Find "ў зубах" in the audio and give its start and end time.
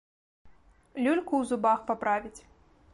1.39-1.79